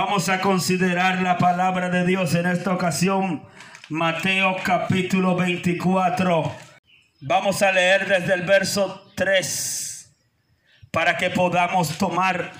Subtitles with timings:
[0.00, 3.42] Vamos a considerar la palabra de Dios en esta ocasión,
[3.88, 6.54] Mateo capítulo 24.
[7.22, 10.14] Vamos a leer desde el verso 3
[10.92, 12.52] para que podamos tomar,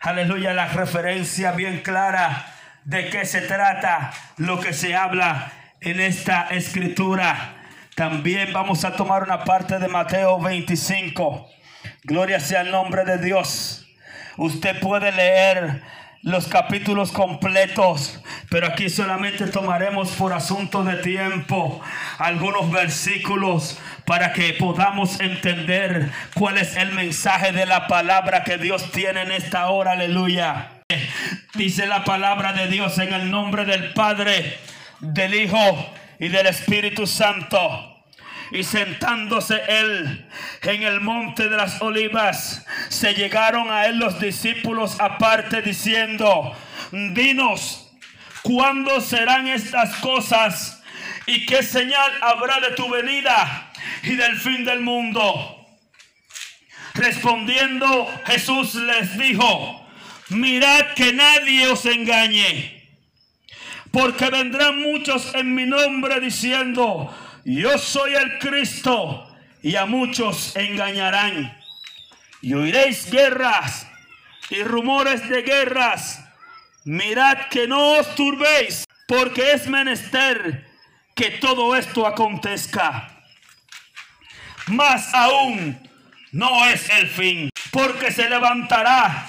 [0.00, 2.46] aleluya, la referencia bien clara
[2.86, 7.56] de qué se trata lo que se habla en esta escritura.
[7.94, 11.46] También vamos a tomar una parte de Mateo 25.
[12.04, 13.86] Gloria sea el nombre de Dios.
[14.38, 15.82] Usted puede leer
[16.22, 21.80] los capítulos completos, pero aquí solamente tomaremos por asunto de tiempo
[22.18, 28.90] algunos versículos para que podamos entender cuál es el mensaje de la palabra que Dios
[28.92, 30.82] tiene en esta hora, aleluya.
[31.54, 34.58] Dice la palabra de Dios en el nombre del Padre,
[35.00, 37.89] del Hijo y del Espíritu Santo.
[38.52, 40.28] Y sentándose él
[40.62, 46.56] en el monte de las olivas, se llegaron a él los discípulos aparte diciendo,
[46.90, 47.92] dinos,
[48.42, 50.82] ¿cuándo serán estas cosas?
[51.26, 53.70] ¿Y qué señal habrá de tu venida
[54.02, 55.56] y del fin del mundo?
[56.94, 59.88] Respondiendo Jesús les dijo,
[60.30, 62.88] mirad que nadie os engañe,
[63.92, 67.14] porque vendrán muchos en mi nombre diciendo,
[67.44, 69.26] yo soy el Cristo,
[69.62, 71.56] y a muchos engañarán.
[72.42, 73.86] Y oiréis guerras
[74.48, 76.24] y rumores de guerras.
[76.84, 80.66] Mirad que no os turbéis, porque es menester
[81.14, 83.22] que todo esto acontezca.
[84.68, 85.78] Más aún
[86.32, 89.28] no es el fin, porque se levantará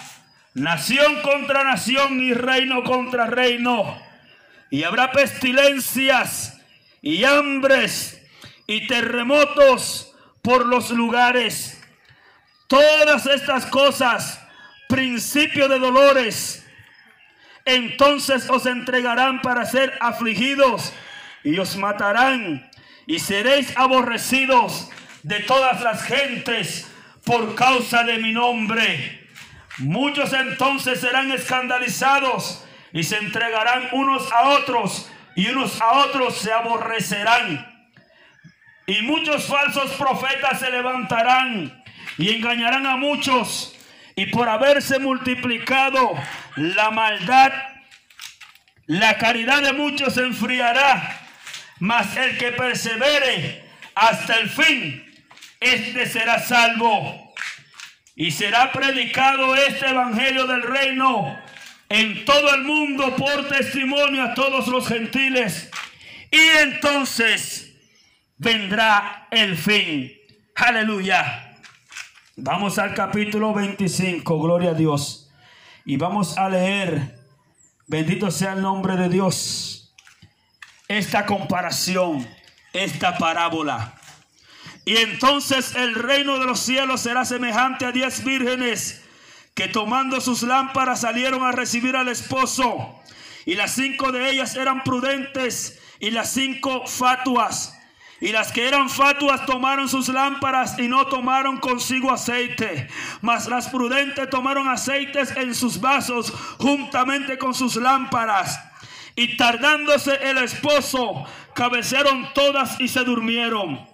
[0.53, 4.01] nación contra nación y reino contra reino.
[4.69, 6.60] Y habrá pestilencias
[7.01, 8.22] y hambres
[8.67, 11.81] y terremotos por los lugares.
[12.67, 14.41] Todas estas cosas,
[14.88, 16.66] principio de dolores,
[17.66, 20.94] entonces os entregarán para ser afligidos
[21.44, 22.69] y os matarán
[23.06, 24.90] y seréis aborrecidos
[25.23, 26.88] de todas las gentes
[27.25, 29.28] por causa de mi nombre.
[29.78, 36.52] Muchos entonces serán escandalizados y se entregarán unos a otros y unos a otros se
[36.52, 37.68] aborrecerán.
[38.88, 41.84] Y muchos falsos profetas se levantarán
[42.18, 43.75] y engañarán a muchos.
[44.16, 46.12] Y por haberse multiplicado
[46.58, 47.53] la maldad,
[48.88, 51.20] la caridad de muchos se enfriará.
[51.80, 53.64] Mas el que persevere
[53.96, 55.03] hasta el fin,
[55.59, 57.34] este será salvo.
[58.16, 61.41] Y será predicado este evangelio del reino
[61.91, 65.69] en todo el mundo por testimonio a todos los gentiles.
[66.31, 67.74] Y entonces
[68.38, 70.09] vendrá el fin.
[70.56, 71.57] Aleluya.
[72.38, 75.29] Vamos al capítulo 25, gloria a Dios.
[75.84, 77.19] Y vamos a leer,
[77.88, 79.94] bendito sea el nombre de Dios,
[80.88, 82.25] esta comparación,
[82.72, 83.96] esta parábola.
[84.85, 89.02] Y entonces el reino de los cielos será semejante a diez vírgenes
[89.53, 93.01] que tomando sus lámparas salieron a recibir al esposo.
[93.45, 97.78] Y las cinco de ellas eran prudentes y las cinco fatuas.
[98.19, 102.87] Y las que eran fatuas tomaron sus lámparas y no tomaron consigo aceite.
[103.22, 108.59] Mas las prudentes tomaron aceites en sus vasos juntamente con sus lámparas.
[109.16, 113.87] Y tardándose el esposo, cabecearon todas y se durmieron.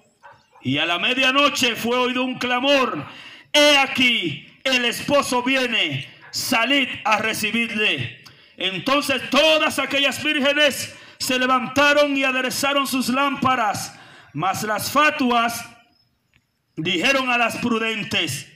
[0.61, 3.05] Y a la medianoche fue oído un clamor.
[3.53, 8.23] He aquí, el esposo viene, salid a recibirle.
[8.57, 13.93] Entonces todas aquellas vírgenes se levantaron y aderezaron sus lámparas,
[14.33, 15.65] mas las fatuas
[16.75, 18.47] dijeron a las prudentes,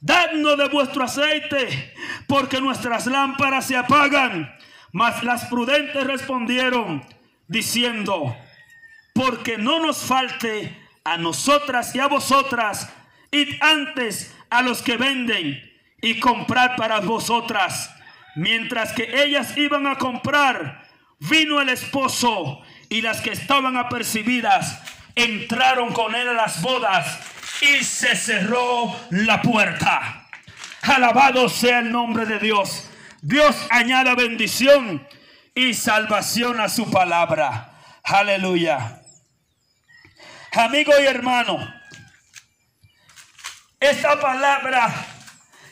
[0.00, 1.94] dadnos de vuestro aceite,
[2.26, 4.54] porque nuestras lámparas se apagan.
[4.92, 7.04] Mas las prudentes respondieron,
[7.46, 8.34] diciendo,
[9.12, 12.90] porque no nos falte a nosotras y a vosotras,
[13.30, 15.62] id antes a los que venden
[16.00, 17.94] y comprar para vosotras.
[18.36, 20.86] Mientras que ellas iban a comprar,
[21.18, 24.80] vino el esposo y las que estaban apercibidas
[25.14, 27.18] entraron con él a las bodas
[27.60, 30.28] y se cerró la puerta.
[30.82, 32.88] Alabado sea el nombre de Dios.
[33.20, 35.06] Dios añada bendición
[35.54, 37.74] y salvación a su palabra.
[38.04, 39.02] Aleluya.
[40.52, 41.58] Amigo y hermano,
[43.80, 44.92] esta palabra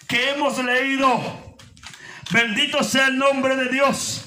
[0.07, 1.57] que hemos leído,
[2.31, 4.25] bendito sea el nombre de Dios,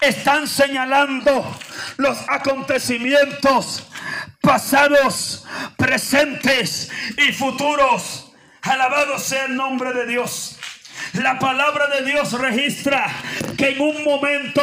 [0.00, 1.58] están señalando
[1.96, 3.86] los acontecimientos
[4.40, 5.46] pasados,
[5.76, 8.32] presentes y futuros.
[8.62, 10.58] Alabado sea el nombre de Dios.
[11.14, 13.06] La palabra de Dios registra
[13.58, 14.62] que en un momento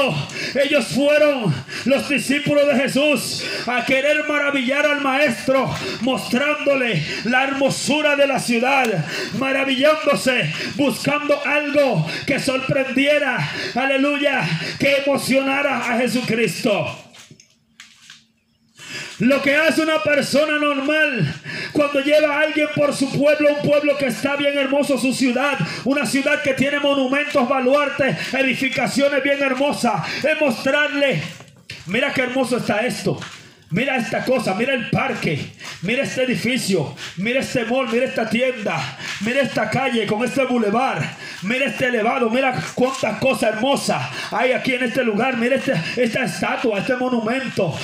[0.63, 1.53] ellos fueron
[1.85, 9.05] los discípulos de Jesús a querer maravillar al maestro, mostrándole la hermosura de la ciudad,
[9.37, 13.37] maravillándose, buscando algo que sorprendiera,
[13.75, 14.41] aleluya,
[14.79, 17.08] que emocionara a Jesucristo.
[19.19, 21.33] Lo que hace una persona normal
[21.73, 25.59] cuando lleva a alguien por su pueblo, un pueblo que está bien hermoso, su ciudad,
[25.83, 31.21] una ciudad que tiene monumentos, baluartes, edificaciones bien hermosas, es mostrarle,
[31.87, 33.19] mira qué hermoso está esto.
[33.71, 35.39] Mira esta cosa, mira el parque,
[35.83, 41.07] mira este edificio, mira este mall, mira esta tienda, mira esta calle con este bulevar,
[41.43, 44.01] mira este elevado, mira cuántas cosas hermosas
[44.31, 47.77] hay aquí en este lugar, mira este, esta estatua, este monumento,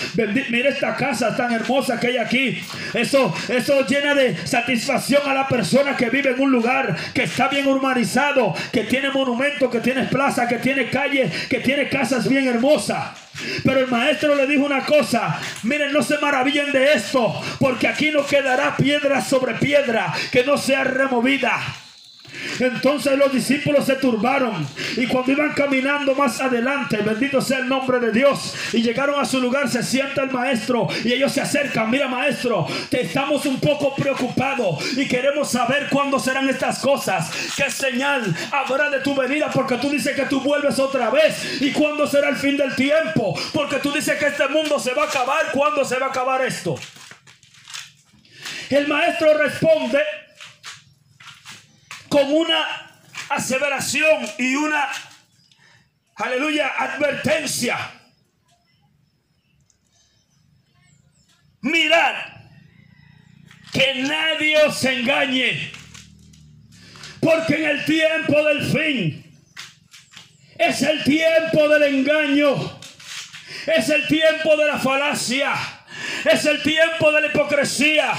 [0.49, 2.63] mira esta casa tan hermosa que hay aquí.
[2.95, 7.47] Eso, eso llena de satisfacción a la persona que vive en un lugar que está
[7.47, 12.47] bien urbanizado, que tiene monumentos, que tiene plaza, que tiene calle, que tiene casas bien
[12.47, 13.24] hermosas.
[13.63, 18.11] Pero el maestro le dijo una cosa, miren, no se maravillen de esto, porque aquí
[18.11, 21.84] no quedará piedra sobre piedra que no sea removida.
[22.59, 27.99] Entonces los discípulos se turbaron y cuando iban caminando más adelante, bendito sea el nombre
[27.99, 31.89] de Dios, y llegaron a su lugar, se sienta el maestro y ellos se acercan,
[31.89, 37.69] mira maestro, te estamos un poco preocupados y queremos saber cuándo serán estas cosas, qué
[37.69, 42.07] señal habrá de tu venida, porque tú dices que tú vuelves otra vez y cuándo
[42.07, 45.51] será el fin del tiempo, porque tú dices que este mundo se va a acabar,
[45.51, 46.75] ¿cuándo se va a acabar esto?
[48.69, 49.99] El maestro responde,
[52.15, 52.65] con una
[53.27, 54.87] aseveración y una,
[56.15, 57.77] aleluya, advertencia.
[61.59, 62.15] Mirad
[63.73, 65.73] que nadie os engañe,
[67.19, 69.37] porque en el tiempo del fin
[70.57, 72.79] es el tiempo del engaño,
[73.75, 75.53] es el tiempo de la falacia,
[76.23, 78.13] es el tiempo de la hipocresía,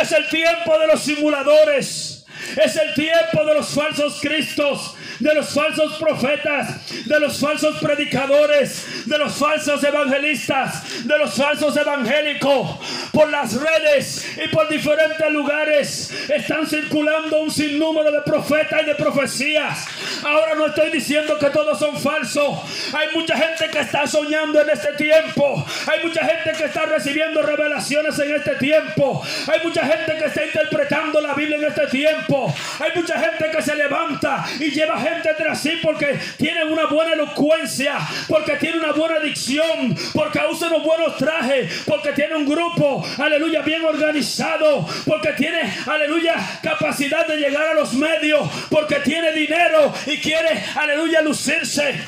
[0.00, 2.19] es el tiempo de los simuladores.
[2.56, 9.06] Es el tiempo de los falsos cristos, de los falsos profetas, de los falsos predicadores,
[9.06, 12.78] de los falsos evangelistas, de los falsos evangélicos.
[13.12, 18.94] Por las redes y por diferentes lugares están circulando un sinnúmero de profetas y de
[18.94, 19.86] profecías.
[20.24, 22.58] Ahora no estoy diciendo que todos son falsos.
[22.94, 25.64] Hay mucha gente que está soñando en este tiempo.
[25.86, 29.22] Hay mucha gente que está recibiendo revelaciones en este tiempo.
[29.52, 32.54] Hay mucha gente que está interpretando la Biblia en este tiempo.
[32.78, 37.12] Hay mucha gente que se levanta y lleva gente tras sí porque tienen una buena
[37.12, 37.98] elocuencia,
[38.28, 43.62] porque tiene una buena dicción, porque usan unos buenos trajes, porque tiene un grupo, aleluya,
[43.62, 50.18] bien organizado, porque tiene, aleluya, capacidad de llegar a los medios, porque tiene dinero y
[50.18, 52.00] quiere, aleluya, lucirse.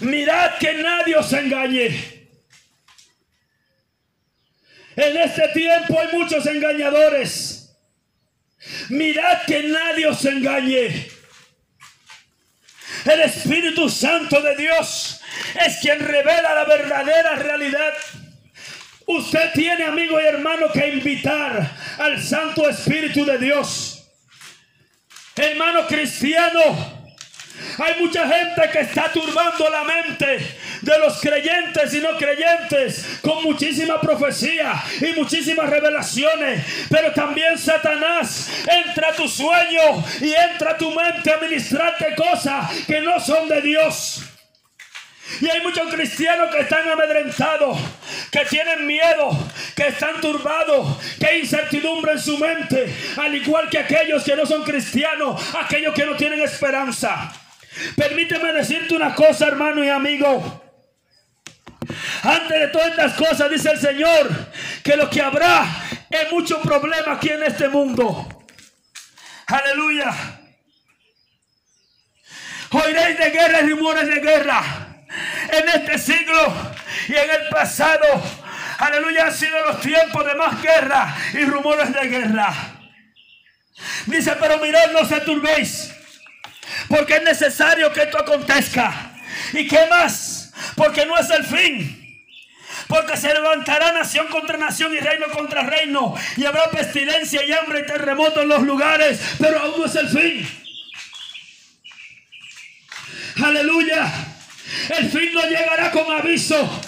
[0.00, 2.20] Mirad que nadie os engañe.
[4.96, 7.59] En este tiempo hay muchos engañadores.
[8.90, 11.10] Mirad que nadie os engañe.
[13.04, 15.20] El Espíritu Santo de Dios
[15.64, 17.94] es quien revela la verdadera realidad.
[19.06, 24.04] Usted tiene, amigo y hermano, que invitar al Santo Espíritu de Dios.
[25.36, 26.99] Hermano cristiano,
[27.78, 33.42] hay mucha gente que está turbando la mente de los creyentes y no creyentes con
[33.42, 36.64] muchísima profecía y muchísimas revelaciones.
[36.88, 42.70] Pero también Satanás entra a tu sueño y entra a tu mente a ministrarte cosas
[42.86, 44.22] que no son de Dios.
[45.40, 47.78] Y hay muchos cristianos que están amedrentados,
[48.30, 49.30] que tienen miedo,
[49.76, 54.44] que están turbados, que hay incertidumbre en su mente, al igual que aquellos que no
[54.44, 57.32] son cristianos, aquellos que no tienen esperanza.
[57.96, 60.62] Permíteme decirte una cosa, hermano y amigo.
[62.22, 64.28] Antes de todas estas cosas, dice el Señor,
[64.82, 65.64] que lo que habrá
[66.08, 68.44] es mucho problema aquí en este mundo.
[69.46, 70.12] Aleluya.
[72.72, 74.62] Oiréis de guerra y rumores de guerra.
[75.50, 76.54] En este siglo
[77.08, 78.22] y en el pasado
[78.80, 82.50] Aleluya, han sido los tiempos de más guerra y rumores de guerra.
[84.06, 85.94] Dice, pero mirad, no se turbéis,
[86.90, 89.12] porque es necesario que esto acontezca.
[89.52, 90.52] ¿Y qué más?
[90.74, 91.96] Porque no es el fin.
[92.88, 96.16] Porque se levantará nación contra nación y reino contra reino.
[96.36, 99.20] Y habrá pestilencia y hambre y terremoto en los lugares.
[99.38, 100.50] Pero aún no es el fin.
[103.44, 104.12] Aleluya.
[104.88, 106.82] El fin no llegará con aviso.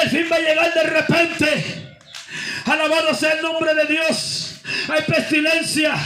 [0.00, 1.98] El fin va a llegar de repente.
[2.66, 4.60] Alabado sea el nombre de Dios.
[4.88, 5.96] Hay pestilencia.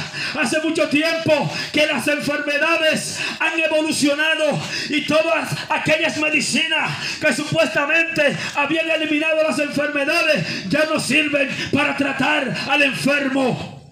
[0.41, 8.91] Hace mucho tiempo que las enfermedades han evolucionado y todas aquellas medicinas que supuestamente habían
[8.91, 13.83] eliminado las enfermedades ya no sirven para tratar al enfermo.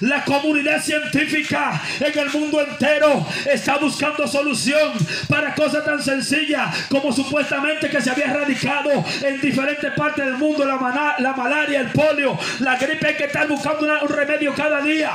[0.00, 4.92] La comunidad científica en el mundo entero está buscando solución
[5.28, 8.90] para cosas tan sencillas como supuestamente que se había erradicado
[9.22, 13.16] en diferentes partes del mundo la, la malaria, el polio, la gripe.
[13.16, 15.12] Que estar buscando un remedio cada día.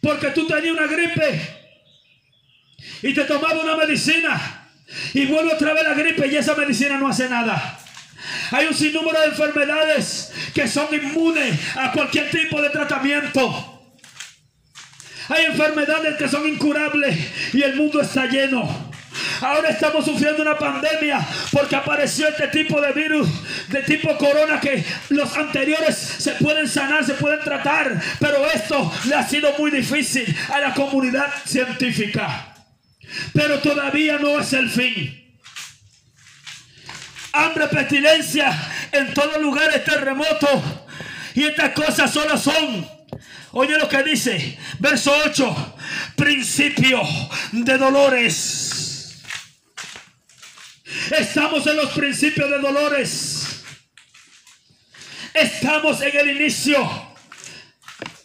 [0.00, 1.40] Porque tú tenías una gripe
[3.02, 4.70] y te tomaba una medicina
[5.12, 7.78] y vuelve otra vez la gripe y esa medicina no hace nada.
[8.50, 13.74] Hay un sinnúmero de enfermedades que son inmunes a cualquier tipo de tratamiento.
[15.28, 17.16] Hay enfermedades que son incurables
[17.52, 18.87] y el mundo está lleno.
[19.40, 23.28] Ahora estamos sufriendo una pandemia porque apareció este tipo de virus
[23.68, 29.14] de tipo corona que los anteriores se pueden sanar, se pueden tratar, pero esto le
[29.14, 32.54] ha sido muy difícil a la comunidad científica.
[33.32, 35.28] Pero todavía no es el fin
[37.32, 38.52] hambre, pestilencia,
[38.92, 40.62] en todos lugares terremotos.
[41.34, 42.86] Y estas cosas solo son,
[43.52, 45.76] oye lo que dice, verso 8,
[46.16, 47.02] principio
[47.52, 48.87] de dolores.
[51.16, 53.62] Estamos en los principios de dolores.
[55.34, 57.08] Estamos en el inicio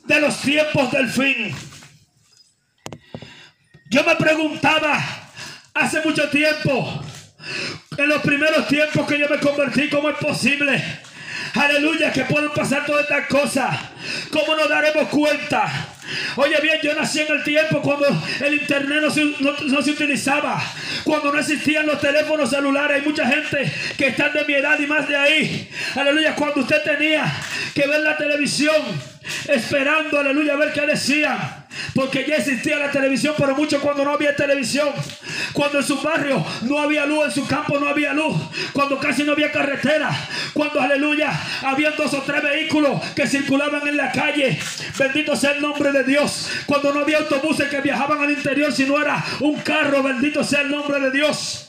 [0.05, 1.55] de los tiempos del fin.
[3.89, 5.00] Yo me preguntaba
[5.74, 7.03] hace mucho tiempo,
[7.98, 10.84] en los primeros tiempos que yo me convertí, ¿cómo es posible?
[11.53, 13.77] Aleluya, que pueden pasar todas estas cosas.
[14.32, 15.92] ¿Cómo nos daremos cuenta?
[16.36, 18.05] Oye bien, yo nací en el tiempo cuando
[18.41, 20.62] el internet no se, no, se, utilizaba,
[21.03, 23.01] cuando no existían los teléfonos celulares.
[23.01, 25.70] Hay mucha gente que está de mi edad y más de ahí.
[25.96, 27.32] Aleluya, cuando usted tenía
[27.74, 28.75] que ver la televisión,
[29.48, 31.63] esperando, aleluya, a ver qué decían.
[31.96, 34.89] Porque ya existía la televisión, pero mucho cuando no había televisión.
[35.53, 38.36] Cuando en su barrio no había luz, en su campo no había luz.
[38.74, 40.10] Cuando casi no había carretera.
[40.53, 41.31] Cuando, aleluya,
[41.62, 44.57] había dos o tres vehículos que circulaban en la calle.
[44.98, 46.50] Bendito sea el nombre de Dios.
[46.65, 50.03] Cuando no había autobuses que viajaban al interior, sino era un carro.
[50.03, 51.62] Bendito sea el nombre de Dios.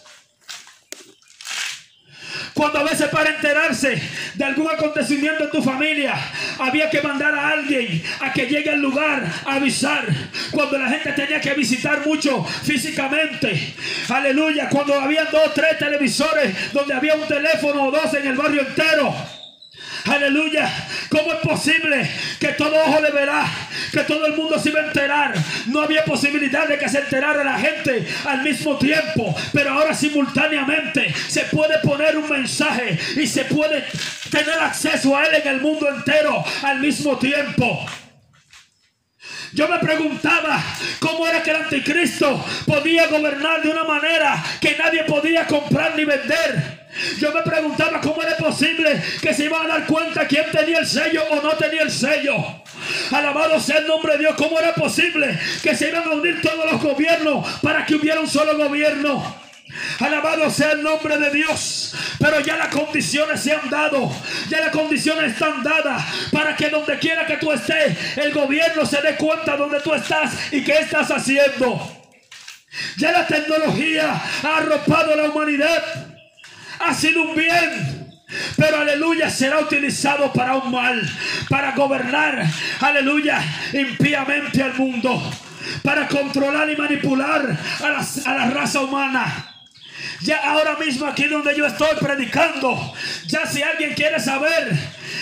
[2.54, 4.00] Cuando a veces para enterarse
[4.34, 6.14] de algún acontecimiento en tu familia,
[6.60, 10.06] había que mandar a alguien a que llegue al lugar a avisar.
[10.52, 13.74] Cuando la gente tenía que visitar mucho físicamente.
[14.08, 14.68] Aleluya.
[14.68, 19.12] Cuando había dos, tres televisores donde había un teléfono o dos en el barrio entero.
[20.04, 20.70] Aleluya.
[21.08, 23.46] ¿Cómo es posible que todo ojo le verá?
[23.90, 25.34] Que todo el mundo se iba a enterar.
[25.66, 29.34] No había posibilidad de que se enterara la gente al mismo tiempo.
[29.52, 33.84] Pero ahora simultáneamente se puede poner un mensaje y se puede
[34.30, 37.86] tener acceso a él en el mundo entero al mismo tiempo.
[39.54, 40.62] Yo me preguntaba
[40.98, 46.04] cómo era que el anticristo podía gobernar de una manera que nadie podía comprar ni
[46.04, 46.83] vender.
[47.18, 50.86] Yo me preguntaba cómo era posible que se iban a dar cuenta quién tenía el
[50.86, 52.34] sello o no tenía el sello.
[53.10, 54.34] Alabado sea el nombre de Dios.
[54.36, 58.28] ¿Cómo era posible que se iban a unir todos los gobiernos para que hubiera un
[58.28, 59.44] solo gobierno?
[59.98, 61.94] Alabado sea el nombre de Dios.
[62.18, 64.10] Pero ya las condiciones se han dado.
[64.48, 69.00] Ya las condiciones están dadas para que donde quiera que tú estés, el gobierno se
[69.02, 71.90] dé cuenta donde tú estás y qué estás haciendo.
[72.96, 76.13] Ya la tecnología ha arropado a la humanidad
[76.80, 78.04] ha sido un bien.
[78.56, 81.00] Pero aleluya será utilizado para un mal,
[81.48, 82.44] para gobernar,
[82.80, 83.40] aleluya,
[83.72, 85.22] impíamente al mundo,
[85.82, 89.54] para controlar y manipular a la, a la raza humana.
[90.22, 92.94] Ya ahora mismo aquí donde yo estoy predicando,
[93.26, 94.72] ya si alguien quiere saber,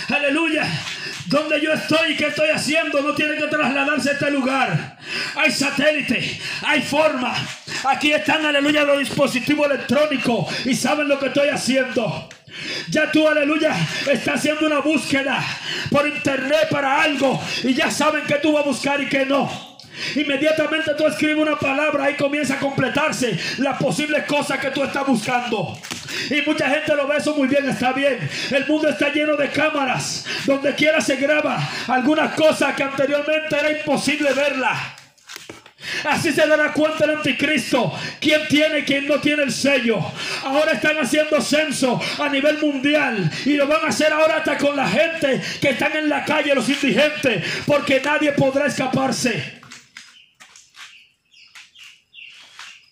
[0.08, 0.64] aleluya,
[1.26, 4.98] donde yo estoy y qué estoy haciendo, no tiene que trasladarse a este lugar.
[5.36, 7.34] Hay satélite, hay forma.
[7.84, 12.28] Aquí están, aleluya, los dispositivos electrónicos y saben lo que estoy haciendo.
[12.90, 13.74] Ya tú, aleluya,
[14.10, 15.42] estás haciendo una búsqueda
[15.90, 19.50] por internet para algo y ya saben que tú vas a buscar y que no.
[20.14, 25.06] Inmediatamente tú escribes una palabra y comienza a completarse la posible cosa que tú estás
[25.06, 25.76] buscando.
[26.30, 28.18] Y mucha gente lo ve eso muy bien, está bien.
[28.50, 30.24] El mundo está lleno de cámaras.
[30.46, 31.58] Donde quiera se graba
[31.88, 34.96] algunas cosas que anteriormente era imposible verla.
[36.04, 37.92] Así se dará cuenta el anticristo.
[38.20, 39.98] ¿Quién tiene quién no tiene el sello?
[40.44, 43.30] Ahora están haciendo censo a nivel mundial.
[43.44, 46.54] Y lo van a hacer ahora hasta con la gente que están en la calle,
[46.54, 47.44] los indigentes.
[47.66, 49.60] Porque nadie podrá escaparse.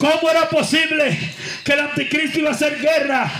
[0.00, 1.18] ¿Cómo era posible
[1.62, 3.30] que el anticristo iba a hacer guerra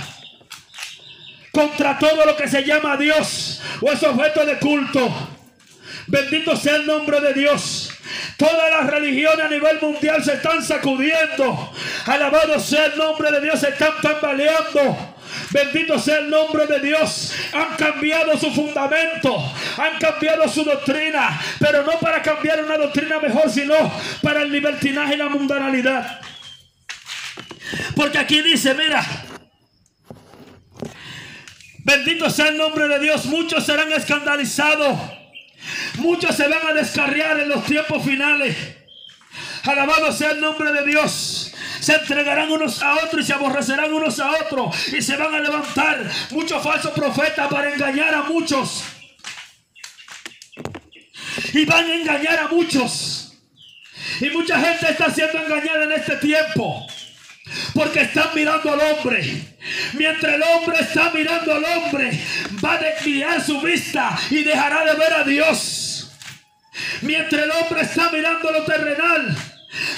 [1.51, 5.11] contra todo lo que se llama Dios o es objeto de culto?
[6.07, 7.80] Bendito sea el nombre de Dios.
[8.41, 11.75] Todas las religiones a nivel mundial se están sacudiendo.
[12.07, 15.15] Alabado sea el nombre de Dios, se están tambaleando.
[15.51, 17.35] Bendito sea el nombre de Dios.
[17.53, 19.37] Han cambiado su fundamento,
[19.77, 23.75] han cambiado su doctrina, pero no para cambiar una doctrina mejor, sino
[24.23, 26.23] para el libertinaje y la mundanalidad.
[27.95, 29.05] Porque aquí dice, mira,
[31.85, 34.99] bendito sea el nombre de Dios, muchos serán escandalizados,
[35.99, 38.57] muchos se van a descarriar en los tiempos finales.
[39.65, 41.53] Alabado sea el nombre de Dios.
[41.81, 44.89] Se entregarán unos a otros y se aborrecerán unos a otros.
[44.93, 48.85] Y se van a levantar muchos falsos profetas para engañar a muchos.
[51.53, 53.39] Y van a engañar a muchos.
[54.21, 56.87] Y mucha gente está siendo engañada en este tiempo.
[57.75, 59.57] Porque están mirando al hombre.
[59.95, 62.11] Mientras el hombre está mirando al hombre,
[62.65, 66.11] va a desviar su vista y dejará de ver a Dios.
[67.03, 69.37] Mientras el hombre está mirando lo terrenal,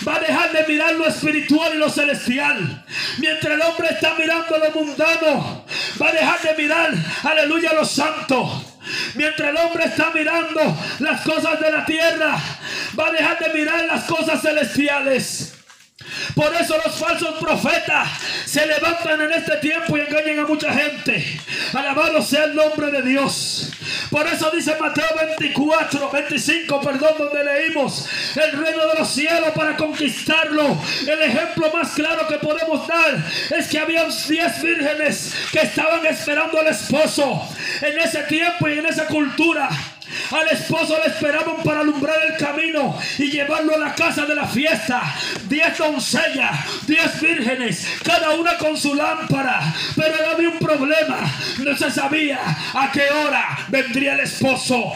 [0.06, 2.84] va a dejar de mirar lo espiritual y lo celestial.
[3.18, 5.66] Mientras el hombre está mirando lo mundano,
[6.00, 6.90] va a dejar de mirar,
[7.22, 8.64] aleluya, lo santo.
[9.14, 10.60] Mientras el hombre está mirando
[10.98, 12.38] las cosas de la tierra,
[12.98, 15.51] va a dejar de mirar las cosas celestiales.
[16.34, 18.08] Por eso los falsos profetas
[18.44, 21.40] se levantan en este tiempo y engañan a mucha gente.
[21.72, 23.70] Alabado sea el nombre de Dios.
[24.10, 28.06] Por eso dice Mateo 24, 25, perdón, donde leímos
[28.36, 30.78] el reino de los cielos para conquistarlo.
[31.00, 33.24] El ejemplo más claro que podemos dar
[33.56, 37.48] es que había 10 vírgenes que estaban esperando al esposo
[37.80, 39.68] en ese tiempo y en esa cultura.
[40.30, 44.46] Al esposo le esperaban para alumbrar el camino y llevarlo a la casa de la
[44.46, 45.02] fiesta.
[45.48, 49.60] Diez doncellas, diez vírgenes, cada una con su lámpara.
[49.96, 51.18] Pero había un problema.
[51.58, 52.40] No se sabía
[52.74, 54.92] a qué hora vendría el esposo.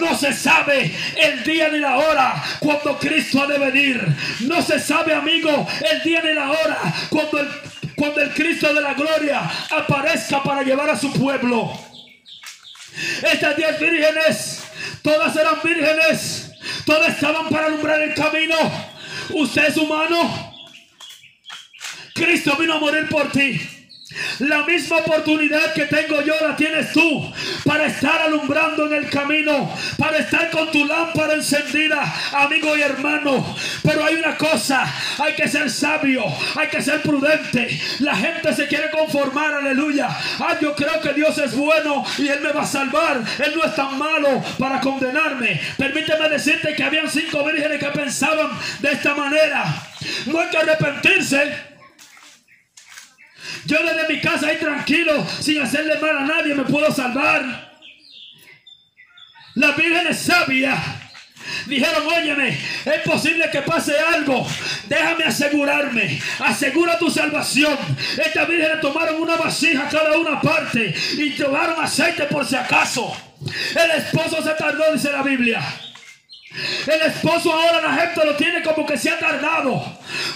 [0.00, 4.04] No se sabe el día ni la hora cuando Cristo ha de venir.
[4.40, 6.78] No se sabe, amigo, el día ni la hora
[7.10, 7.48] cuando el,
[7.94, 11.91] cuando el Cristo de la gloria aparezca para llevar a su pueblo.
[13.22, 14.62] Estas diez vírgenes,
[15.02, 16.52] todas eran vírgenes,
[16.84, 18.56] todas estaban para alumbrar el camino.
[19.30, 20.52] Usted es humano.
[22.14, 23.81] Cristo vino a morir por ti.
[24.40, 27.32] La misma oportunidad que tengo yo la tienes tú
[27.64, 33.56] para estar alumbrando en el camino, para estar con tu lámpara encendida, amigo y hermano.
[33.82, 34.84] Pero hay una cosa,
[35.18, 36.24] hay que ser sabio,
[36.56, 37.80] hay que ser prudente.
[38.00, 40.08] La gente se quiere conformar, aleluya.
[40.38, 43.22] Ah, yo creo que Dios es bueno y Él me va a salvar.
[43.38, 45.60] Él no es tan malo para condenarme.
[45.76, 49.64] Permíteme decirte que habían cinco vírgenes que pensaban de esta manera.
[50.26, 51.71] No hay que arrepentirse.
[53.66, 57.72] Yo desde mi casa ahí tranquilo, sin hacerle mal a nadie, me puedo salvar.
[59.54, 60.78] Las vírgenes sabias
[61.66, 64.46] dijeron, óyeme, es posible que pase algo.
[64.86, 66.20] Déjame asegurarme.
[66.40, 67.76] Asegura tu salvación.
[68.24, 73.14] Estas vírgenes tomaron una vasija cada una parte y llevaron aceite por si acaso.
[73.74, 75.62] El esposo se tardó, dice la Biblia.
[76.86, 79.82] El esposo ahora la gente lo tiene como que se ha tardado.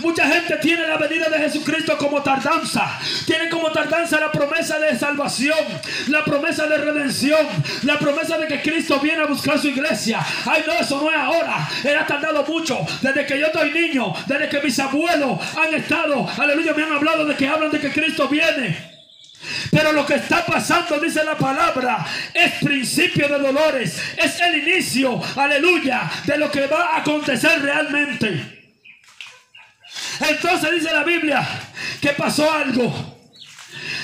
[0.01, 2.99] Mucha gente tiene la venida de Jesucristo como tardanza.
[3.27, 5.59] Tiene como tardanza la promesa de salvación,
[6.09, 7.47] la promesa de redención,
[7.83, 10.25] la promesa de que Cristo viene a buscar su iglesia.
[10.47, 11.69] Ay, no, eso no es ahora.
[11.85, 12.79] Él ha tardado mucho.
[13.03, 17.27] Desde que yo estoy niño, desde que mis abuelos han estado, aleluya, me han hablado
[17.27, 18.96] de que hablan de que Cristo viene.
[19.71, 24.01] Pero lo que está pasando, dice la palabra, es principio de dolores.
[24.17, 28.57] Es el inicio, aleluya, de lo que va a acontecer realmente.
[30.21, 31.47] Entonces dice la Biblia
[32.01, 33.19] que pasó algo.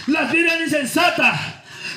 [0.09, 1.39] Las vírgenes insensatas,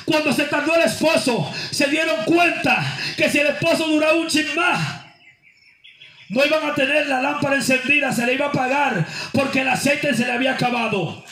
[0.04, 2.82] cuando se tardó el esposo, se dieron cuenta
[3.16, 5.06] que si el esposo duraba un chin más,
[6.28, 10.14] no iban a tener la lámpara encendida, se le iba a apagar porque el aceite
[10.14, 11.24] se le había acabado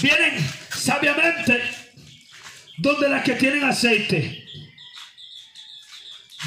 [0.00, 1.62] vienen sabiamente
[2.78, 4.44] donde las que tienen aceite.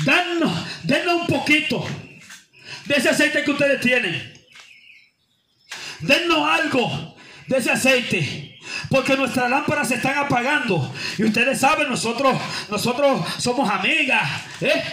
[0.05, 0.51] Danos,
[0.83, 1.85] denos un poquito
[2.85, 4.33] de ese aceite que ustedes tienen.
[5.99, 7.15] Denos algo
[7.47, 8.57] de ese aceite.
[8.89, 10.93] Porque nuestras lámparas se están apagando.
[11.17, 14.23] Y ustedes saben, nosotros, nosotros somos amigas.
[14.61, 14.83] ¿eh?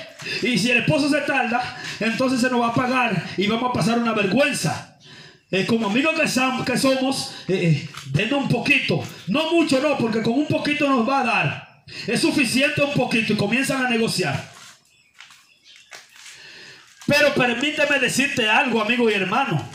[0.42, 3.72] Y si el esposo se tarda, entonces se nos va a apagar y vamos a
[3.72, 4.95] pasar una vergüenza.
[5.56, 9.02] Eh, como amigos que, somos, eh, denos un poquito.
[9.26, 11.84] No mucho, no, porque con un poquito nos va a dar.
[12.06, 14.52] Es suficiente un poquito y comienzan a negociar.
[17.06, 19.66] Pero permíteme decirte algo, amigo y hermano.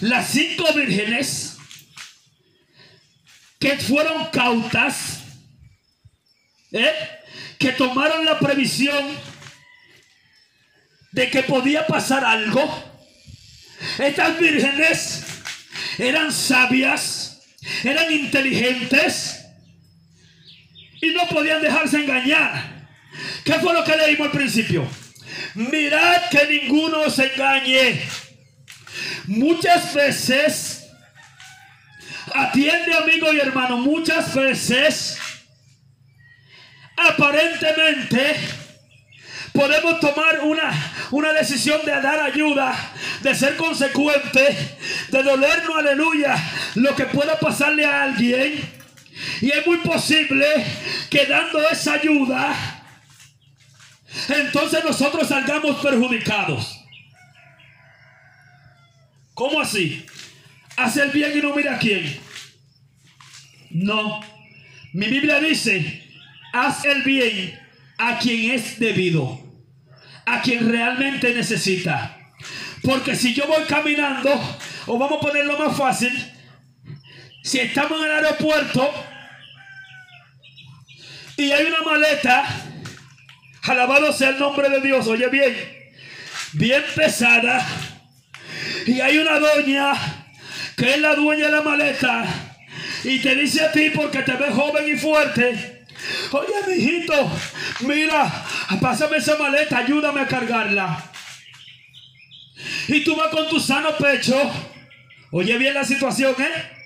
[0.00, 1.58] Las cinco vírgenes
[3.60, 5.20] que fueron cautas,
[6.72, 6.92] ¿eh?
[7.56, 9.16] que tomaron la previsión
[11.12, 12.95] de que podía pasar algo.
[13.98, 15.24] Estas vírgenes
[15.98, 17.40] eran sabias,
[17.84, 19.44] eran inteligentes
[21.00, 22.88] y no podían dejarse engañar.
[23.44, 24.86] ¿Qué fue lo que leímos al principio?
[25.54, 28.02] Mirad que ninguno se engañe.
[29.26, 30.86] Muchas veces,
[32.34, 35.18] atiende amigo y hermano, muchas veces,
[36.96, 38.36] aparentemente,
[39.56, 42.92] podemos tomar una, una decisión de dar ayuda,
[43.22, 44.76] de ser consecuente,
[45.08, 46.36] de dolernos, aleluya,
[46.74, 48.60] lo que pueda pasarle a alguien.
[49.40, 50.46] Y es muy posible
[51.10, 52.54] que dando esa ayuda,
[54.28, 56.80] entonces nosotros salgamos perjudicados.
[59.34, 60.06] ¿Cómo así?
[60.76, 62.18] Hace el bien y no mira a quién.
[63.70, 64.20] No.
[64.92, 66.04] Mi Biblia dice,
[66.52, 67.58] haz el bien
[67.98, 69.45] a quien es debido,
[70.26, 72.16] a quien realmente necesita.
[72.82, 74.30] Porque si yo voy caminando,
[74.86, 76.12] o vamos a ponerlo más fácil,
[77.42, 78.92] si estamos en el aeropuerto
[81.36, 82.44] y hay una maleta,
[83.62, 85.54] alabado sea el nombre de Dios, oye bien,
[86.52, 87.64] bien pesada,
[88.86, 89.92] y hay una doña
[90.76, 92.24] que es la dueña de la maleta
[93.04, 95.75] y te dice a ti porque te ve joven y fuerte.
[96.32, 97.30] Oye, mijito,
[97.80, 98.44] mira,
[98.80, 101.10] pásame esa maleta, ayúdame a cargarla.
[102.88, 104.36] Y tú vas con tu sano pecho.
[105.30, 106.76] Oye bien la situación, ¿eh?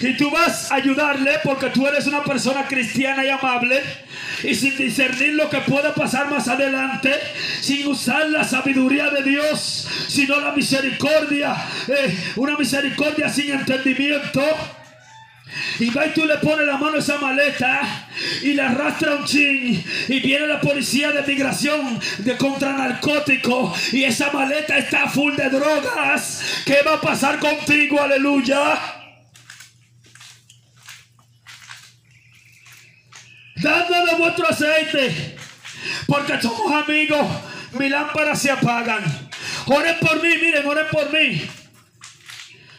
[0.00, 3.82] Y tú vas a ayudarle porque tú eres una persona cristiana y amable.
[4.44, 7.12] Y sin discernir lo que pueda pasar más adelante.
[7.60, 9.88] Sin usar la sabiduría de Dios.
[10.06, 11.56] Sino la misericordia.
[11.88, 14.42] Eh, una misericordia sin entendimiento.
[15.78, 18.08] Y va y tú le pones la mano a esa maleta
[18.42, 19.84] y le arrastra un chin.
[20.08, 23.74] Y viene la policía de migración de contra narcótico.
[23.92, 26.62] Y esa maleta está full de drogas.
[26.64, 28.00] ¿Qué va a pasar contigo?
[28.00, 28.96] Aleluya.
[33.56, 35.36] dándole vuestro aceite,
[36.06, 37.26] porque somos amigos,
[37.78, 39.02] mis lámparas se apagan.
[39.66, 41.42] Oren por mí, miren, oren por mí.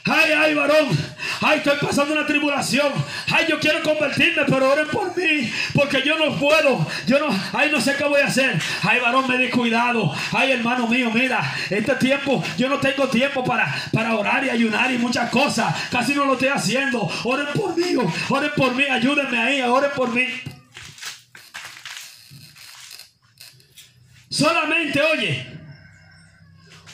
[0.06, 1.07] Ay, ay, varón.
[1.41, 2.91] Ay, estoy pasando una tribulación.
[3.32, 5.52] Ay, yo quiero convertirme, pero oren por mí.
[5.73, 6.86] Porque yo no puedo.
[7.06, 8.60] Yo no, ay, no sé qué voy a hacer.
[8.82, 10.13] Ay, varón, me di cuidado.
[10.32, 14.91] Ay, hermano mío, mira, este tiempo, yo no tengo tiempo para, para orar y ayunar
[14.91, 15.73] y muchas cosas.
[15.91, 17.10] Casi no lo estoy haciendo.
[17.23, 17.95] Oren por mí,
[18.30, 20.28] oren por mí, ayúdenme ahí, oren por mí.
[24.30, 25.47] Solamente, oye,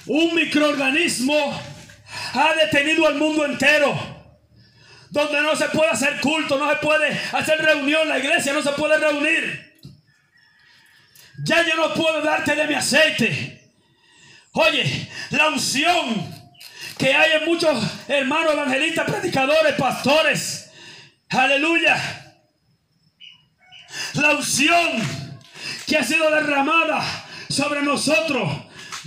[0.06, 1.62] un microorganismo
[2.34, 4.13] ha detenido al mundo entero.
[5.14, 8.72] Donde no se puede hacer culto, no se puede hacer reunión, la iglesia no se
[8.72, 9.80] puede reunir.
[11.46, 13.72] Ya yo no puedo darte de mi aceite.
[14.54, 16.34] Oye, la unción
[16.98, 20.72] que hay en muchos hermanos evangelistas, predicadores, pastores.
[21.30, 21.96] Aleluya.
[24.16, 25.00] La unción
[25.86, 27.04] que ha sido derramada
[27.50, 28.52] sobre nosotros,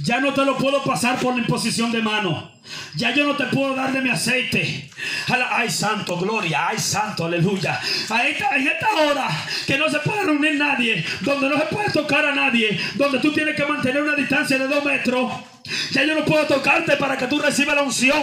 [0.04, 2.55] ya no te lo puedo pasar por la imposición de mano.
[2.96, 4.88] Ya yo no te puedo dar de mi aceite.
[5.50, 6.68] Ay, santo, gloria.
[6.68, 7.78] Ay, santo, aleluya.
[8.08, 9.28] A esta, en esta hora
[9.66, 13.32] que no se puede reunir nadie, donde no se puede tocar a nadie, donde tú
[13.32, 15.30] tienes que mantener una distancia de dos metros,
[15.90, 18.22] ya yo no puedo tocarte para que tú recibas la unción.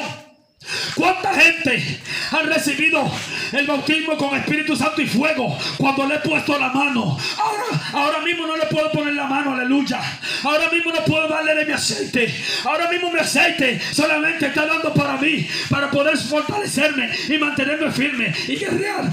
[0.96, 2.00] ¿Cuánta gente
[2.32, 3.12] ha recibido
[3.54, 7.18] el bautismo con Espíritu Santo y fuego cuando le he puesto la mano?
[7.38, 7.64] Ahora,
[7.94, 10.02] ahora mismo no le puedo poner la mano, aleluya.
[10.44, 12.34] Ahora mismo no puedo darle de mi aceite.
[12.66, 18.34] Ahora mismo mi aceite solamente está dando para mí, para poder fortalecerme y mantenerme firme
[18.48, 19.12] y guerrear.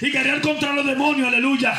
[0.00, 1.74] Y guerrear contra los demonios, aleluya.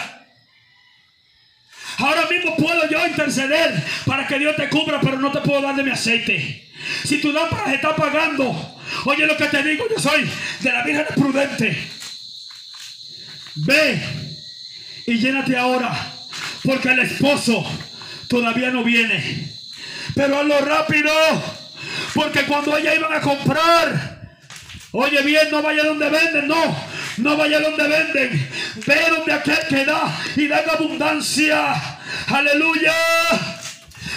[1.98, 5.76] Ahora mismo puedo yo interceder para que Dios te cubra, pero no te puedo dar
[5.76, 6.68] de mi aceite.
[7.04, 11.06] Si tu lámpara está apagando, oye lo que te digo, yo soy de la Virgen
[11.16, 11.92] Prudente.
[13.56, 14.02] Ve
[15.08, 15.92] y llénate ahora,
[16.64, 17.66] porque el esposo
[18.28, 19.52] todavía no viene.
[20.16, 21.12] Pero hazlo rápido,
[22.14, 24.22] porque cuando ella iban a comprar,
[24.94, 26.76] Oye bien, no vaya donde venden, no.
[27.18, 28.50] No vaya donde venden.
[28.86, 31.74] Ve donde aquel que da y da abundancia.
[32.28, 32.94] Aleluya.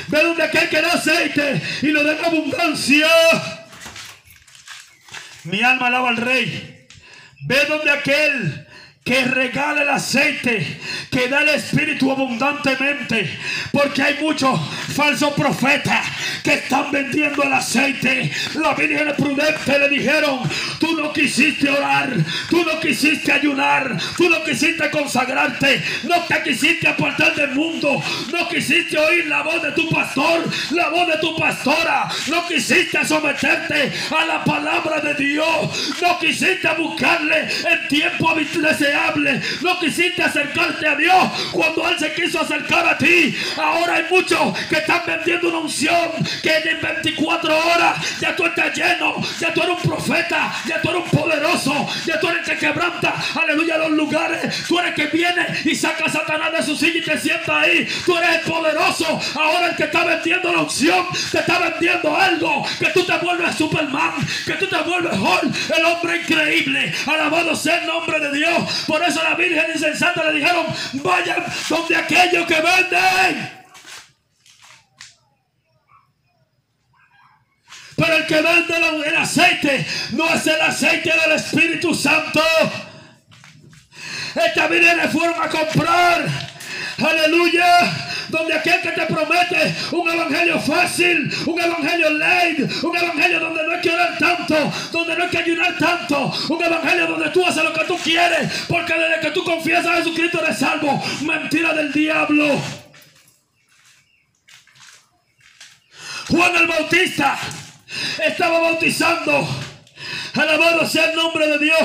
[0.09, 3.07] Ve donde aquel que da aceite y lo da en abundancia.
[5.45, 6.87] Mi alma alaba al rey.
[7.47, 8.63] Ve donde aquel
[9.05, 13.38] que regala el aceite, que da el Espíritu abundantemente,
[13.71, 14.59] porque hay muchos
[14.97, 16.07] falsos profetas
[16.43, 18.31] que están vendiendo el aceite.
[18.55, 20.40] La Virgen prudente le dijeron,
[20.81, 22.14] tú no quisiste orar,
[22.49, 28.49] tú no quisiste ayunar, tú no quisiste consagrarte, no te quisiste apartar del mundo, no
[28.49, 33.93] quisiste oír la voz de tu pastor, la voz de tu pastora, no quisiste someterte
[34.19, 38.31] a la palabra de Dios, no quisiste buscarle el tiempo
[39.63, 43.37] no quisiste acercarte a Dios cuando Él se quiso acercar a ti.
[43.57, 46.11] Ahora hay muchos que están vendiendo una unción
[46.43, 50.91] que en 24 horas ya tú estás lleno, ya tú eres un profeta, ya tú
[50.91, 51.89] eres un poderoso,
[52.64, 54.64] quebranta, aleluya, los lugares.
[54.66, 57.61] Tú eres el que viene y saca a Satanás de su silla y te sienta
[57.61, 57.87] ahí.
[58.07, 59.20] Tú eres el poderoso.
[59.35, 63.55] Ahora el que está vendiendo la unción te está vendiendo algo que tú te vuelves
[63.57, 64.14] Superman,
[64.46, 66.92] que tú te vuelves Hulk, el hombre increíble.
[67.07, 68.85] Alabado sea el nombre de Dios.
[68.87, 73.63] Por eso la Virgen insensata le dijeron, vayan donde aquellos que venden.
[77.97, 78.75] Pero el que vende
[79.07, 82.43] el aceite no es el aceite del Espíritu Santo.
[84.35, 86.27] Esta Virgen fueron a comprar.
[86.99, 93.65] Aleluya donde aquel que te promete un evangelio fácil, un evangelio light, un evangelio donde
[93.65, 97.47] no hay que orar tanto, donde no hay que ayunar tanto, un evangelio donde tú
[97.47, 101.03] haces lo que tú quieres, porque desde que tú confiesas a Jesucristo eres salvo.
[101.23, 102.61] Mentira del diablo.
[106.29, 107.39] Juan el Bautista
[108.25, 109.49] estaba bautizando.
[110.35, 111.81] Alabado sea el nombre de Dios.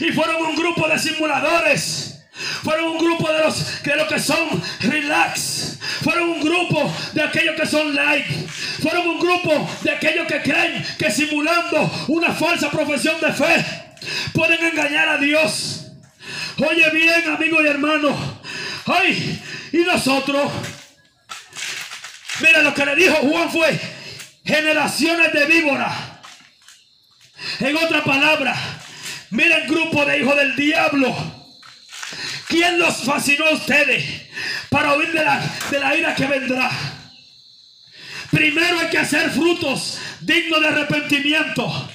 [0.00, 2.20] Y fueron un grupo de simuladores.
[2.62, 5.78] Fueron un grupo de los, de los que son relax.
[6.02, 8.26] Fueron un grupo de aquellos que son light.
[8.82, 13.64] Fueron un grupo de aquellos que creen que simulando una falsa profesión de fe
[14.32, 15.86] pueden engañar a Dios.
[16.58, 18.40] Oye bien, amigo y hermano.
[18.86, 20.50] Ay, y nosotros.
[22.40, 23.97] Mira lo que le dijo Juan fue
[24.48, 25.94] generaciones de víboras.
[27.60, 28.56] En otra palabra,
[29.30, 31.38] mira el grupo de hijos del diablo
[32.48, 34.04] ¿Quién los fascinó a ustedes
[34.70, 35.38] para oír de la,
[35.70, 36.70] de la ira que vendrá?
[38.30, 41.90] Primero hay que hacer frutos dignos de arrepentimiento.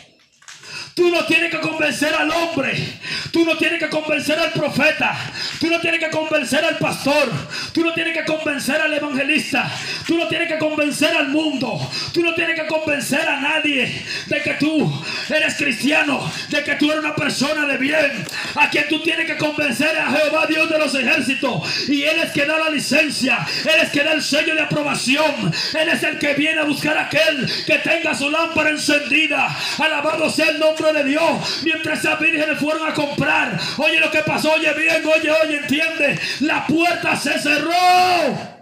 [0.96, 3.00] Tú no tienes que convencer al hombre.
[3.32, 5.18] Tú no tienes que convencer al profeta.
[5.60, 7.32] Tú no tienes que convencer al pastor.
[7.72, 9.72] Tú no tienes que convencer al evangelista.
[10.06, 11.80] Tú no tienes que convencer al mundo.
[12.14, 16.32] Tú no tienes que convencer a nadie de que tú eres cristiano.
[16.50, 18.26] De que tú eres una persona de bien.
[18.54, 21.90] A quien tú tienes que convencer a Jehová Dios de los ejércitos.
[21.90, 23.40] Y Él es que da la licencia.
[23.64, 25.52] Él es que da el sello de aprobación.
[25.74, 29.48] Él es el que viene a buscar a aquel que tenga su lámpara encendida.
[29.80, 31.62] Alabado sea el nombre de Dios.
[31.64, 33.58] Mientras esas vírgenes fueron a comprar.
[33.78, 36.20] Oye lo que pasó, oye bien, oye, oye, entiende.
[36.42, 38.53] La puerta se cerró.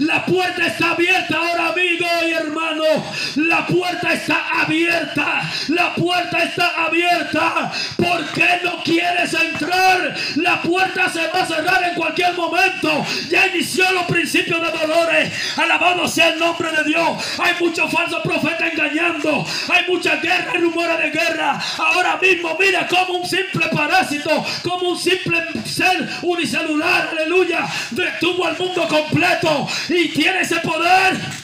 [0.00, 2.84] La puerta está abierta ahora, amigo y hermano.
[3.36, 5.42] La puerta está abierta.
[5.68, 7.70] La puerta está abierta.
[7.96, 10.16] ¿Por qué no quieres entrar?
[10.36, 13.04] La puerta se va a cerrar en cualquier momento.
[13.28, 15.58] Ya inició los principios de dolores.
[15.58, 17.38] Alabado sea el nombre de Dios.
[17.38, 19.44] Hay muchos falsos profetas engañando.
[19.68, 21.60] Hay mucha guerra y rumores de guerra.
[21.76, 28.56] Ahora mismo, mira como un simple parásito, como un simple ser unicelular, aleluya, detuvo al
[28.56, 31.39] mundo completo y tiene ese poder.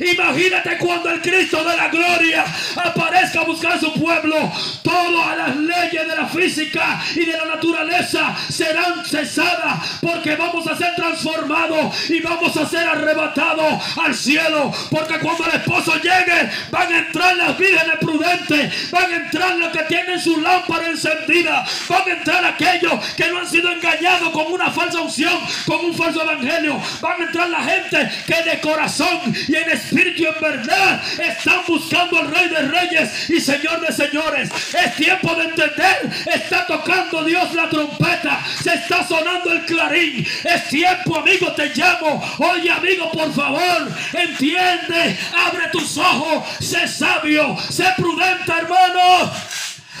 [0.00, 2.44] Imagínate cuando el Cristo de la gloria
[2.76, 4.52] aparezca a buscar a su pueblo.
[4.82, 10.76] Todas las leyes de la física y de la naturaleza serán cesadas porque vamos a
[10.76, 14.72] ser transformados y vamos a ser arrebatados al cielo.
[14.90, 19.72] Porque cuando el esposo llegue van a entrar las vírgenes prudentes, van a entrar los
[19.72, 24.52] que tienen su lámpara encendida, van a entrar aquellos que no han sido engañados con
[24.52, 26.80] una falsa unción, con un falso evangelio.
[27.00, 31.60] Van a entrar la gente que de corazón y en espíritu y en verdad están
[31.66, 34.50] buscando al Rey de Reyes y Señor de Señores.
[34.72, 36.10] Es tiempo de entender.
[36.32, 38.42] Está tocando Dios la trompeta.
[38.62, 40.26] Se está sonando el clarín.
[40.44, 42.22] Es tiempo, amigo, te llamo.
[42.38, 45.18] Oye, amigo, por favor, entiende.
[45.46, 46.44] Abre tus ojos.
[46.60, 47.56] Sé sabio.
[47.68, 49.30] Sé prudente, hermano.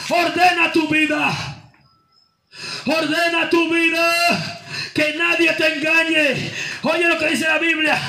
[0.08, 1.32] Ordena tu vida.
[2.86, 4.58] Ordena tu vida.
[4.94, 6.50] Que nadie te engañe.
[6.82, 8.00] Oye lo que dice la Biblia.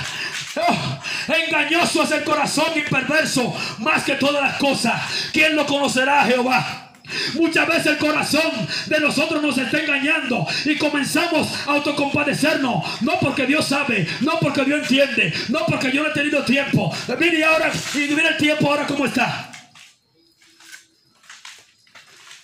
[0.56, 1.00] Oh,
[1.34, 5.02] Engañoso es el corazón y perverso más que todas las cosas.
[5.32, 6.92] ¿Quién lo conocerá, Jehová?
[7.34, 8.52] Muchas veces el corazón
[8.88, 13.02] de nosotros nos está engañando y comenzamos a autocompadecernos.
[13.02, 16.94] No porque Dios sabe, no porque Dios entiende, no porque yo no he tenido tiempo.
[17.20, 19.52] Mire ahora, y mire el tiempo ahora cómo está.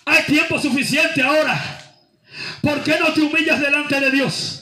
[0.04, 1.58] Hay tiempo suficiente ahora.
[2.60, 4.59] ¿Por qué no te humillas delante de Dios?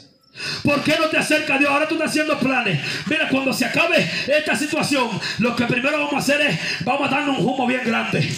[0.62, 1.70] ¿Por qué no te acercas a Dios?
[1.70, 2.80] Ahora tú estás haciendo planes.
[3.06, 7.14] Mira, cuando se acabe esta situación, lo que primero vamos a hacer es, vamos a
[7.14, 8.28] darnos un humo bien grande.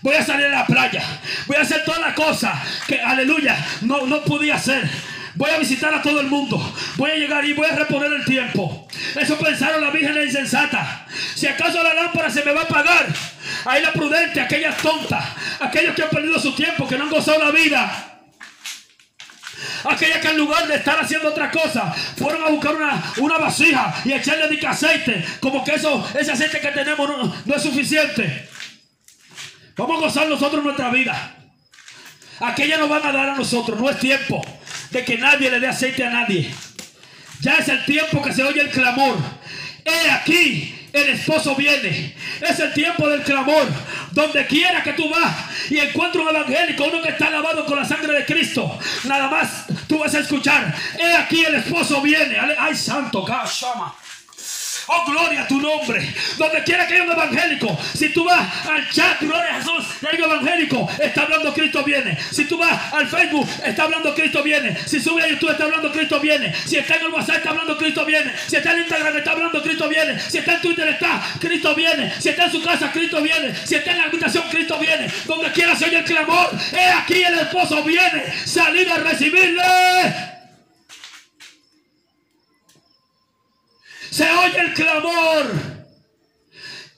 [0.00, 1.02] Voy a salir a la playa.
[1.46, 2.52] Voy a hacer todas las cosas
[2.86, 4.88] que, aleluya, no, no podía hacer.
[5.34, 6.58] Voy a visitar a todo el mundo.
[6.96, 8.88] Voy a llegar y voy a reponer el tiempo.
[9.14, 11.06] Eso pensaron la Virgen insensata.
[11.34, 13.06] Si acaso la lámpara se me va a apagar,
[13.64, 15.24] ahí la prudente, aquellas tontas,
[15.60, 18.17] aquellos que han perdido su tiempo, que no han gozado la vida.
[19.84, 23.94] Aquellas que en lugar de estar haciendo otra cosa, fueron a buscar una, una vasija
[24.04, 25.24] y echarle de aceite.
[25.40, 28.48] Como que eso, ese aceite que tenemos no, no es suficiente.
[29.76, 31.36] Vamos a gozar nosotros nuestra vida.
[32.40, 33.78] Aquella nos van a dar a nosotros.
[33.78, 34.44] No es tiempo
[34.90, 36.52] de que nadie le dé aceite a nadie.
[37.40, 39.16] Ya es el tiempo que se oye el clamor.
[39.84, 42.14] He aquí, el esposo viene.
[42.40, 43.68] Es el tiempo del clamor.
[44.12, 45.34] Donde quiera que tú vas
[45.70, 49.64] y encuentres un evangélico, uno que está lavado con la sangre de Cristo, nada más
[49.86, 50.74] tú vas a escuchar.
[50.98, 52.36] He aquí, el esposo viene.
[52.58, 53.24] Ay, santo.
[54.88, 56.14] Oh, gloria a tu nombre.
[56.38, 57.78] Donde quiera que haya un evangélico.
[57.94, 62.18] Si tú vas al chat, gloria a Jesús, hay un evangélico, está hablando Cristo viene.
[62.30, 64.76] Si tú vas al Facebook, está hablando Cristo viene.
[64.86, 66.54] Si sube a YouTube, está hablando Cristo viene.
[66.64, 68.32] Si está en el WhatsApp, está hablando Cristo viene.
[68.46, 70.20] Si está en Instagram, está hablando Cristo viene.
[70.20, 72.12] Si está en Twitter, está Cristo viene.
[72.18, 73.54] Si está en su casa, Cristo viene.
[73.64, 75.12] Si está en la habitación, Cristo viene.
[75.26, 76.50] Donde quiera se oye el clamor.
[76.72, 78.24] He aquí el esposo viene.
[78.46, 80.37] Salid a recibirle.
[84.18, 85.46] Se oye el clamor.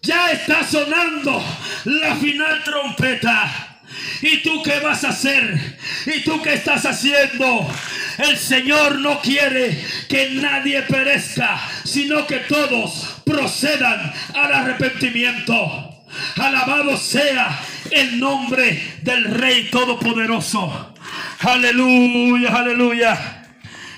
[0.01, 1.45] Ya está sonando
[1.85, 3.83] la final trompeta.
[4.23, 5.77] ¿Y tú qué vas a hacer?
[6.07, 7.71] ¿Y tú qué estás haciendo?
[8.17, 16.07] El Señor no quiere que nadie perezca, sino que todos procedan al arrepentimiento.
[16.37, 20.95] Alabado sea el nombre del Rey Todopoderoso.
[21.41, 23.45] Aleluya, aleluya.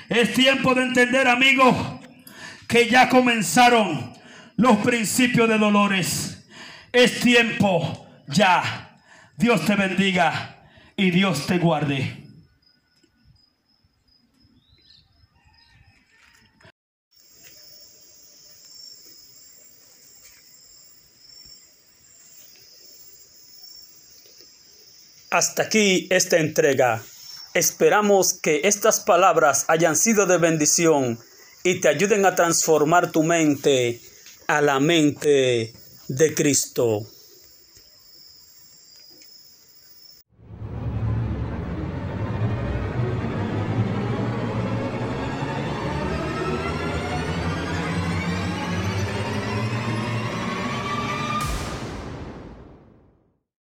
[0.09, 1.92] Es tiempo de entender, amigo
[2.73, 4.15] que ya comenzaron
[4.57, 6.39] los principios de dolores.
[6.91, 8.99] Es tiempo ya.
[9.37, 12.17] Dios te bendiga y Dios te guarde.
[25.31, 27.03] Hasta aquí esta entrega.
[27.53, 31.19] Esperamos que estas palabras hayan sido de bendición
[31.65, 34.01] y te ayuden a transformar tu mente
[34.47, 35.73] a la mente
[36.09, 37.07] de Cristo.